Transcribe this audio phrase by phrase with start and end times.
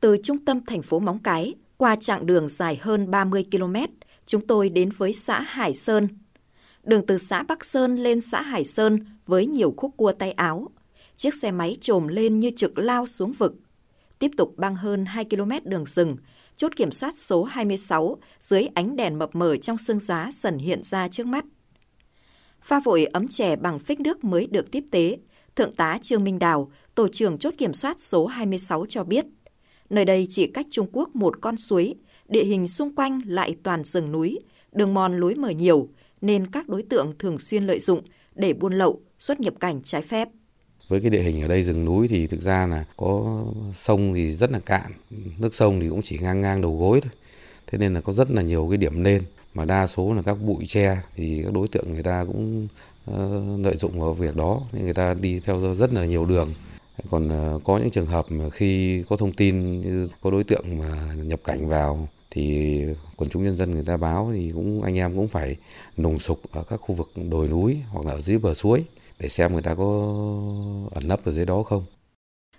[0.00, 3.76] Từ trung tâm thành phố Móng Cái, qua chặng đường dài hơn 30 km,
[4.26, 6.08] chúng tôi đến với xã Hải Sơn.
[6.84, 10.68] Đường từ xã Bắc Sơn lên xã Hải Sơn với nhiều khúc cua tay áo.
[11.16, 13.54] Chiếc xe máy trồm lên như trực lao xuống vực.
[14.18, 16.16] Tiếp tục băng hơn 2 km đường rừng,
[16.56, 20.82] chốt kiểm soát số 26 dưới ánh đèn mập mờ trong sương giá dần hiện
[20.82, 21.44] ra trước mắt.
[22.60, 25.18] Pha vội ấm chè bằng phích nước mới được tiếp tế,
[25.56, 29.26] Thượng tá Trương Minh Đào, tổ trưởng chốt kiểm soát số 26 cho biết,
[29.90, 31.94] nơi đây chỉ cách Trung Quốc một con suối,
[32.28, 34.38] địa hình xung quanh lại toàn rừng núi,
[34.72, 35.88] đường mòn lối mở nhiều,
[36.20, 38.00] nên các đối tượng thường xuyên lợi dụng
[38.34, 40.28] để buôn lậu, xuất nhập cảnh trái phép.
[40.88, 44.32] Với cái địa hình ở đây rừng núi thì thực ra là có sông thì
[44.32, 44.92] rất là cạn,
[45.38, 47.12] nước sông thì cũng chỉ ngang ngang đầu gối thôi.
[47.66, 49.22] Thế nên là có rất là nhiều cái điểm lên
[49.54, 52.68] mà đa số là các bụi tre thì các đối tượng người ta cũng
[53.06, 56.54] ờ, lợi dụng vào việc đó nên người ta đi theo rất là nhiều đường
[57.10, 60.78] còn ờ, có những trường hợp mà khi có thông tin như có đối tượng
[60.78, 62.76] mà nhập cảnh vào thì
[63.16, 65.56] quần chúng nhân dân người ta báo thì cũng anh em cũng phải
[65.96, 68.84] nùng sục ở các khu vực đồi núi hoặc là ở dưới bờ suối
[69.18, 69.84] để xem người ta có
[70.94, 71.84] ẩn nấp ở dưới đó không.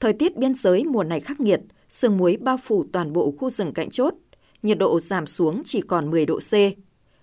[0.00, 3.50] Thời tiết biên giới mùa này khắc nghiệt, sương muối bao phủ toàn bộ khu
[3.50, 4.14] rừng cạnh chốt,
[4.62, 6.52] nhiệt độ giảm xuống chỉ còn 10 độ C.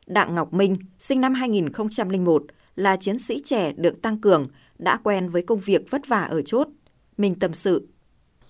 [0.08, 2.44] Đặng Ngọc Minh, sinh năm 2001,
[2.76, 6.42] là chiến sĩ trẻ được tăng cường, đã quen với công việc vất vả ở
[6.42, 6.68] chốt.
[7.20, 7.88] Mình tâm sự.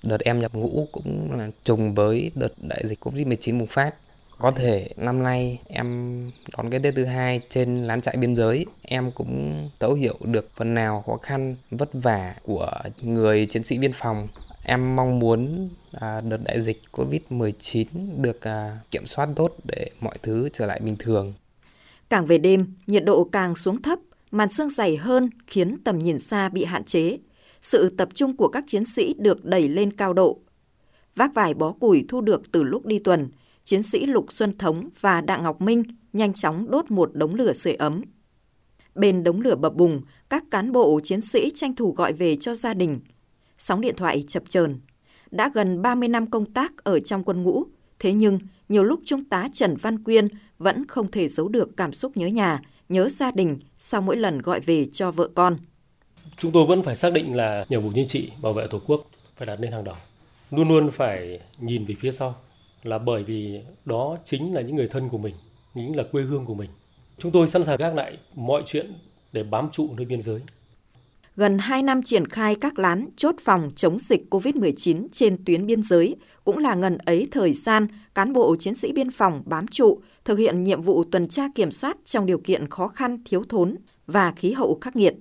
[0.04, 3.96] Đợt em nhập ngũ cũng là trùng với đợt đại dịch Covid-19 bùng phát.
[4.38, 8.66] Có thể năm nay em đón cái Tết thứ hai trên lán trại biên giới,
[8.82, 13.78] em cũng thấu hiểu được phần nào khó khăn, vất vả của người chiến sĩ
[13.78, 14.28] biên phòng.
[14.64, 17.86] Em mong muốn à, đợt đại dịch Covid-19
[18.18, 21.34] được à, kiểm soát tốt để mọi thứ trở lại bình thường.
[22.10, 24.00] Càng về đêm, nhiệt độ càng xuống thấp,
[24.32, 27.18] màn sương dày hơn khiến tầm nhìn xa bị hạn chế.
[27.62, 30.40] Sự tập trung của các chiến sĩ được đẩy lên cao độ.
[31.16, 33.30] Vác vài bó củi thu được từ lúc đi tuần,
[33.66, 37.54] chiến sĩ Lục Xuân Thống và Đặng Ngọc Minh nhanh chóng đốt một đống lửa
[37.54, 38.02] sưởi ấm.
[38.96, 42.56] Bên đống lửa bập bùng, các cán bộ chiến sĩ tranh thủ gọi về cho
[42.56, 43.00] gia đình.
[43.58, 44.80] Sóng điện thoại chập chờn.
[45.32, 47.66] Đã gần 30 năm công tác ở trong quân ngũ,
[48.00, 48.40] thế nhưng
[48.70, 52.28] nhiều lúc Trung tá Trần Văn Quyên vẫn không thể giấu được cảm xúc nhớ
[52.28, 55.58] nhà, nhớ gia đình sau mỗi lần gọi về cho vợ con.
[56.40, 59.06] Chúng tôi vẫn phải xác định là nhiệm vụ chính trị bảo vệ Tổ quốc
[59.38, 59.96] phải đặt lên hàng đầu.
[60.52, 62.36] Luôn luôn phải nhìn về phía sau
[62.84, 65.34] là bởi vì đó chính là những người thân của mình,
[65.76, 66.70] chính là quê hương của mình.
[67.18, 68.94] Chúng tôi sẵn sàng gác lại mọi chuyện
[69.32, 70.42] để bám trụ nơi biên giới.
[71.36, 75.84] Gần 2 năm triển khai các lán chốt phòng chống dịch COVID-19 trên tuyến biên
[75.84, 80.02] giới cũng là ngần ấy thời gian cán bộ chiến sĩ biên phòng bám trụ
[80.26, 83.76] thực hiện nhiệm vụ tuần tra kiểm soát trong điều kiện khó khăn, thiếu thốn
[84.08, 85.16] và khí hậu khắc nghiệt.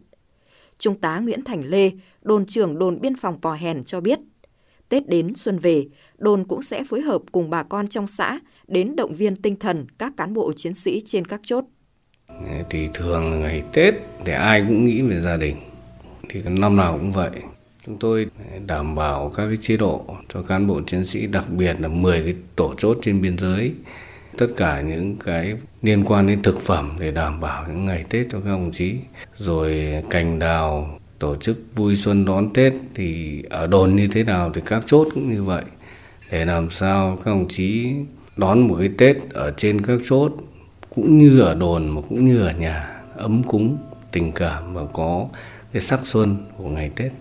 [0.79, 1.91] Trung tá Nguyễn Thành Lê,
[2.23, 4.19] đồn trưởng đồn biên phòng Pò Hèn cho biết,
[4.89, 5.87] Tết đến xuân về,
[6.19, 9.87] đồn cũng sẽ phối hợp cùng bà con trong xã đến động viên tinh thần
[9.99, 11.65] các cán bộ chiến sĩ trên các chốt.
[12.71, 13.95] Thì thường ngày Tết
[14.25, 15.57] thì ai cũng nghĩ về gia đình,
[16.29, 17.31] thì năm nào cũng vậy.
[17.87, 18.27] Chúng tôi
[18.67, 22.23] đảm bảo các cái chế độ cho cán bộ chiến sĩ, đặc biệt là 10
[22.23, 23.73] cái tổ chốt trên biên giới
[24.39, 28.27] tất cả những cái liên quan đến thực phẩm để đảm bảo những ngày Tết
[28.31, 28.95] cho các đồng chí.
[29.37, 34.51] Rồi cành đào, tổ chức vui xuân đón Tết thì ở đồn như thế nào
[34.55, 35.63] thì các chốt cũng như vậy.
[36.31, 37.93] Để làm sao các đồng chí
[38.37, 40.33] đón một cái Tết ở trên các chốt,
[40.95, 43.79] cũng như ở đồn mà cũng như ở nhà, ấm cúng,
[44.13, 45.27] tình cảm và có
[45.73, 47.13] cái sắc xuân của ngày Tết.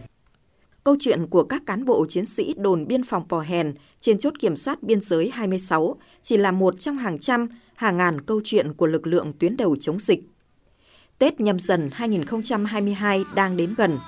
[0.87, 4.33] Câu chuyện của các cán bộ chiến sĩ đồn biên phòng Pò Hèn trên chốt
[4.39, 8.73] kiểm soát biên giới 26 chỉ là một trong hàng trăm, hàng ngàn câu chuyện
[8.73, 10.19] của lực lượng tuyến đầu chống dịch.
[11.17, 13.99] Tết nhâm dần 2022 đang đến gần,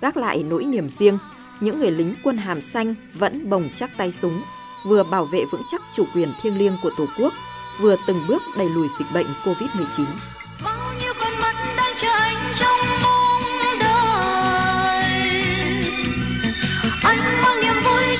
[0.00, 1.18] gác lại nỗi niềm riêng,
[1.60, 4.40] những người lính quân hàm xanh vẫn bồng chắc tay súng,
[4.86, 7.32] vừa bảo vệ vững chắc chủ quyền thiêng liêng của Tổ quốc,
[7.80, 10.04] vừa từng bước đẩy lùi dịch bệnh COVID-19.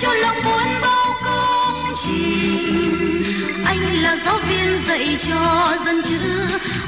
[0.00, 3.22] Cho lòng muốn bao công trình.
[3.64, 6.18] Anh là giáo viên dạy cho dân chữ,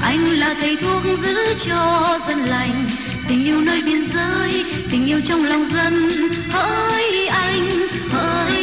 [0.01, 2.85] anh là thầy thuốc giữ cho dân lành.
[3.29, 8.60] Tình yêu nơi biên giới, tình yêu trong lòng dân, hỡi anh hỡi